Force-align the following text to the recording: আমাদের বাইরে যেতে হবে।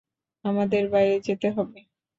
আমাদের 0.45 0.83
বাইরে 0.91 1.15
যেতে 1.27 1.47
হবে। 1.55 1.79